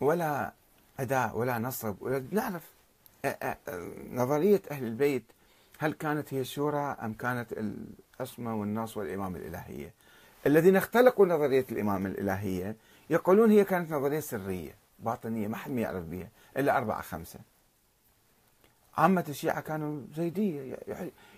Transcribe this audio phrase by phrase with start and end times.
[0.00, 0.52] ولا
[1.00, 2.62] أداء ولا نصب ولا نعرف.
[4.12, 5.24] نظرية أهل البيت
[5.78, 7.52] هل كانت هي الشورى أم كانت
[8.20, 9.92] العصمة والنص والإمام الإلهية؟
[10.46, 12.76] الذين اختلقوا نظرية الإمام الإلهية
[13.10, 17.38] يقولون هي كانت نظرية سرية باطنية ما حد يعرف بها إلا أربعة خمسة.
[18.96, 20.78] عامة الشيعة كانوا زيدية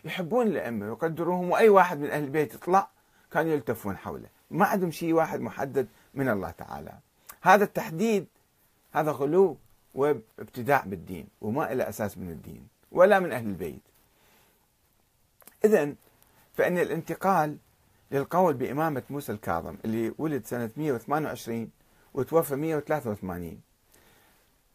[0.05, 2.89] يحبون الأئمة ويقدروهم وأي واحد من أهل البيت يطلع
[3.33, 4.29] كانوا يلتفون حوله.
[4.51, 6.93] ما عندهم شيء واحد محدد من الله تعالى.
[7.41, 8.27] هذا التحديد
[8.93, 9.57] هذا غلو
[9.95, 13.83] وابتداع بالدين وما إلى أساس من الدين ولا من أهل البيت.
[15.65, 15.95] إذا
[16.55, 17.57] فإن الانتقال
[18.11, 21.71] للقول بإمامة موسى الكاظم اللي ولد سنة 128
[22.15, 23.61] وتوفى 183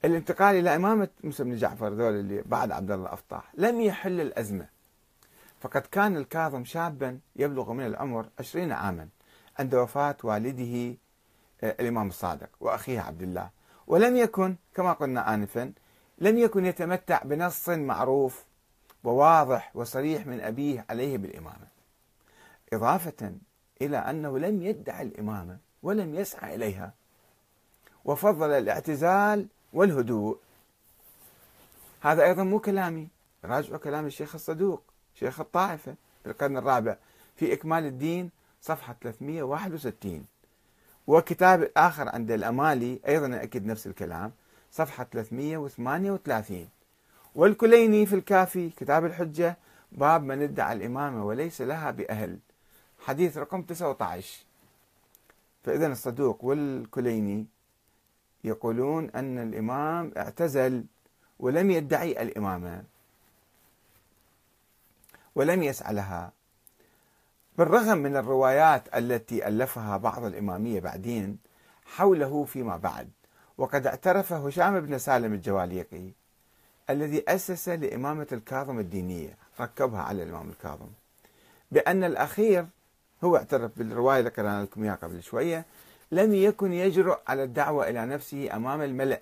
[0.05, 4.67] الانتقال إلى إمامة موسى بن جعفر ذول اللي بعد عبد الله الأفطاح لم يحل الأزمة.
[5.61, 9.07] فقد كان الكاظم شابا يبلغ من العمر عشرين عاما
[9.59, 10.97] عند وفاة والده
[11.63, 13.49] آه، الإمام الصادق وأخيه عبد الله.
[13.87, 15.73] ولم يكن كما قلنا آنفا
[16.17, 18.43] لم يكن يتمتع بنص معروف
[19.03, 21.67] وواضح وصريح من أبيه عليه بالإمامة.
[22.73, 23.31] إضافة
[23.81, 26.93] إلى أنه لم يدعي الإمامة ولم يسعى إليها
[28.05, 30.37] وفضل الاعتزال والهدوء.
[32.01, 33.07] هذا أيضا مو كلامي
[33.45, 34.81] راجعوا كلام الشيخ الصدوق
[35.15, 36.97] شيخ الطائفة في القرن الرابع
[37.35, 40.25] في إكمال الدين صفحة 361
[41.07, 44.31] وكتاب آخر عند الأمالي أيضا يأكد نفس الكلام
[44.71, 46.69] صفحة 338
[47.35, 49.57] والكليني في الكافي كتاب الحجة
[49.91, 52.39] باب من ادعى الإمامة وليس لها بأهل.
[52.99, 54.45] حديث رقم 19
[55.63, 57.45] فإذا الصدوق والكليني
[58.43, 60.85] يقولون أن الإمام اعتزل
[61.39, 62.83] ولم يدعي الإمامة
[65.35, 66.31] ولم يسعى لها.
[67.57, 71.37] بالرغم من الروايات التي ألفها بعض الإمامية بعدين
[71.85, 73.09] حوله فيما بعد.
[73.57, 76.11] وقد اعترف هشام بن سالم الجواليقي
[76.89, 80.87] الذي أسس لإمامة الكاظم الدينية ركبها على الإمام الكاظم
[81.71, 82.65] بأن الأخير
[83.23, 85.65] هو اعترف بالرواية اللي قرأنا لكم إياها قبل شوية
[86.11, 89.21] لم يكن يجرؤ على الدعوة إلى نفسه أمام الملأ.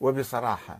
[0.00, 0.78] وبصراحة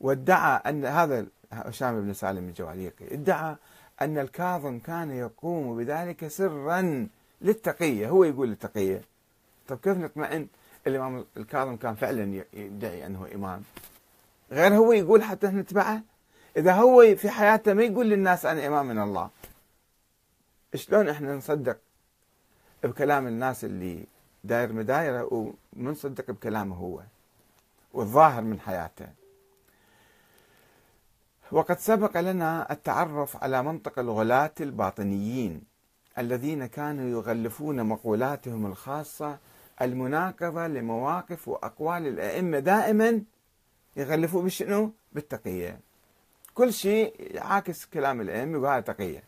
[0.00, 3.56] وادعى أن هذا هشام بن سالم الجواليقي ادعى
[4.02, 7.08] أن الكاظم كان يقوم بذلك سرا
[7.40, 8.08] للتقية.
[8.08, 9.02] هو يقول التقية
[9.68, 10.46] طيب كيف نطمئن؟
[10.86, 13.62] الإمام الكاظم كان فعلا يدعي أنه إمام.
[14.52, 16.02] غير هو يقول حتى نتبعه؟
[16.56, 19.30] إذا هو في حياته ما يقول للناس أنا إمام من الله.
[20.74, 21.78] شلون إحنا نصدق
[22.84, 24.06] بكلام الناس اللي
[24.44, 27.00] داير مدايرة ونصدق بكلامه هو
[27.92, 29.06] والظاهر من حياته؟
[31.52, 35.62] وقد سبق لنا التعرف على منطق الغلاة الباطنيين
[36.18, 39.38] الذين كانوا يغلفون مقولاتهم الخاصة
[39.82, 43.22] المناقضة لمواقف وأقوال الأئمة دائما
[43.96, 45.80] يغلفوا بشنو؟ بالتقية.
[46.54, 49.22] كل شيء عاكس كلام الأئمة وهذا تقية.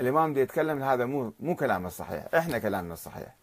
[0.00, 3.34] الإمام دي يتكلم هذا مو مو كلامه الصحيح إحنا كلامنا الصحيح.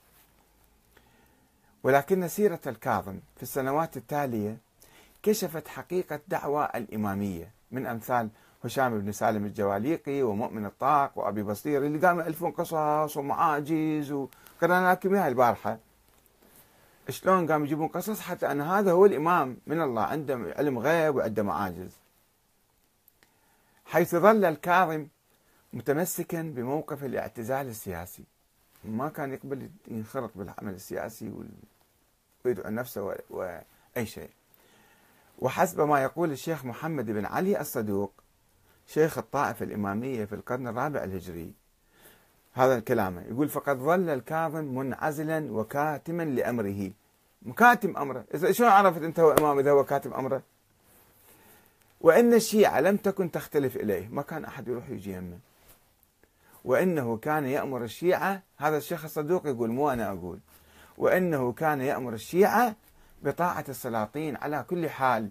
[1.84, 4.58] ولكن سيرة الكاظم في السنوات التالية
[5.24, 7.55] كشفت حقيقة دعوى الإمامية.
[7.72, 8.30] من أمثال
[8.64, 15.16] هشام بن سالم الجواليقي ومؤمن الطاق وأبي بصير اللي قاموا يألفون قصص ومعاجز وقرأنا لكم
[15.16, 15.78] إياها البارحة.
[17.10, 21.44] شلون قاموا يجيبون قصص؟ حتى أن هذا هو الإمام من الله عنده علم غيب وعنده
[21.44, 21.92] معاجز.
[23.86, 25.08] حيث ظل الكاظم
[25.74, 28.24] متمسكا بموقف الاعتزال السياسي.
[28.84, 31.34] ما كان يقبل ينخرط بالعمل السياسي
[32.46, 34.30] ويدعو نفسه وأي شيء.
[35.46, 38.14] وحسب ما يقول الشيخ محمد بن علي الصدوق
[38.88, 41.54] شيخ الطائفة الإمامية في القرن الرابع الهجري.
[42.54, 46.92] هذا الكلام يقول فقد ظل الكاظم منعزلا وكاتما لأمره.
[47.42, 48.26] مكاتم أمره.
[48.34, 50.42] إذا شلون عرفت أنت هو إمام إذا هو كاتم أمره؟
[52.02, 55.40] وإن الشيعة لم تكن تختلف إليه ما كان أحد يروح يجي يمه
[56.64, 60.40] وإنه كان يأمر الشيعة هذا الشيخ الصدوق يقول مو أنا أقول.
[60.98, 62.76] وإنه كان يأمر الشيعة
[63.26, 65.30] بطاعة السلاطين على كل حال.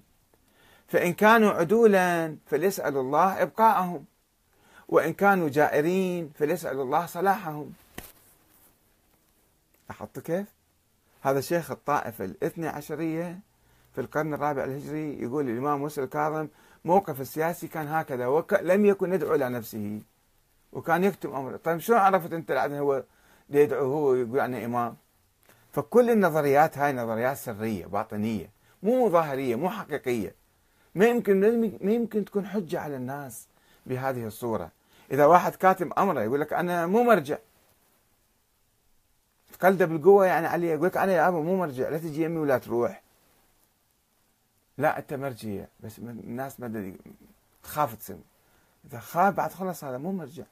[0.89, 4.05] فإن كانوا عدولا فليسأل الله إبقاءهم.
[4.89, 7.73] وإن كانوا جائرين فليسأل الله صلاحهم.
[9.89, 10.47] لاحظت كيف؟
[11.23, 13.39] هذا شيخ الطائفة الاثنى عشرية
[13.95, 16.49] في القرن الرابع الهجري يقول الإمام موسى الكاظم
[16.85, 20.01] موقف السياسي كان هكذا ولم يكن يدعو إلى نفسه.
[20.73, 21.57] وكان يكتم أمره.
[21.57, 23.05] طيب شلون عرفت أنت هو
[23.51, 24.97] يدعو هو يقول أنا إمام.
[25.75, 28.51] فكل النظريات هاي نظريات سرية باطنية
[28.83, 30.35] مو ظاهرية مو حقيقية.
[30.95, 33.47] ما يمكن ما يمكن تكون حجة على الناس
[33.87, 34.71] بهذه الصورة.
[35.11, 37.39] إذا واحد كاتب أمره يقول لك أنا مو مرجع.
[39.53, 42.59] تقلده بالقوة يعني عليه يقول لك أنا يا أبا مو مرجع لا تجي يمي ولا
[42.59, 43.03] تروح.
[44.79, 46.93] لا أنت مرجية بس الناس ما
[47.63, 48.21] تخاف تسم
[48.85, 50.45] إذا خاف بعد خلص هذا مو مرجع.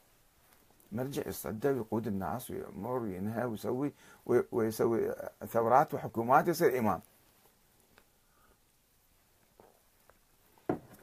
[0.92, 3.92] مرجع يصدق ويقود الناس ويأمر وينهى ويسوي
[4.52, 5.14] ويسوي
[5.46, 7.00] ثورات وحكومات يصير إمام.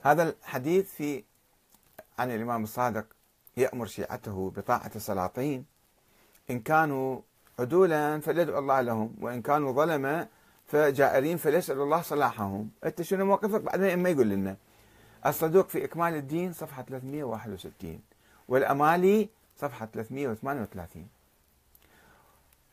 [0.01, 1.23] هذا الحديث في
[2.19, 3.05] عن الإمام الصادق
[3.57, 5.65] يأمر شيعته بطاعة السلاطين.
[6.49, 7.21] إن كانوا
[7.59, 10.27] عدولا فليدعو الله لهم وإن كانوا ظلمة
[10.65, 12.69] فجائرين فليسأل الله صلاحهم.
[12.83, 14.57] أنت شنو موقفك؟ بعدين ما يقول لنا.
[15.25, 18.01] الصدوق في إكمال الدين صفحة 361
[18.47, 19.29] والأمالي
[19.61, 21.07] صفحة 338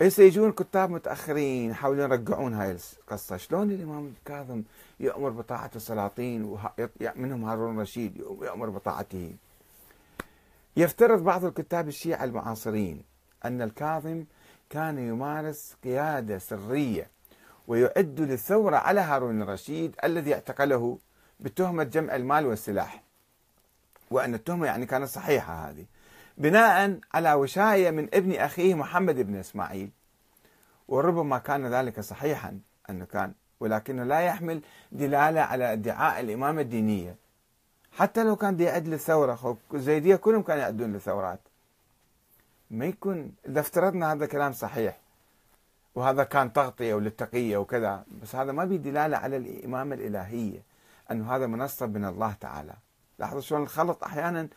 [0.01, 3.37] هسه يجون كتاب متأخرين يحاولون يرجعون هاي القصة.
[3.37, 4.63] شلون الإمام الكاظم
[5.01, 9.37] يأمر بطاعة السلاطين ومنهم هارون الرشيد يأمر بطاعته؟
[10.77, 13.03] يفترض بعض الكتاب الشيعة المعاصرين
[13.45, 14.25] أن الكاظم
[14.71, 17.11] كان يمارس قيادة سرية
[17.69, 20.99] ويعد للثورة على هارون الرشيد الذي اعتقله
[21.41, 23.03] بتهمة جمع المال والسلاح.
[24.11, 25.87] وأن التهمة يعني كانت صحيحة هذه.
[26.39, 29.91] بناء على وشاية من ابن أخيه محمد بن إسماعيل.
[30.89, 32.61] وربما كان ذلك صحيحا
[32.91, 34.63] أنه كان ولكنه لا يحمل
[34.93, 37.17] دلالة على ادعاء الإمامة الدينية.
[37.93, 41.41] حتى لو كان يعد للثورة الزيدية كلهم كانوا يعدون للثورات
[42.71, 45.01] ما يكون إذا افترضنا هذا كلام صحيح
[45.95, 50.63] وهذا كان تغطية وللتقية وكذا بس هذا ما بي دلالة على الإمامة الإلهية
[51.11, 52.75] أنه هذا منصب من الله تعالى.
[53.19, 54.49] لاحظوا شلون الخلط أحيانا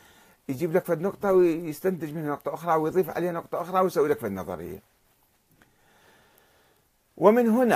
[0.49, 4.31] يجيب لك فد نقطة ويستنتج منها نقطة أخرى ويضيف عليها نقطة أخرى ويسوي لك فد
[4.31, 4.83] نظرية
[7.17, 7.75] ومن هنا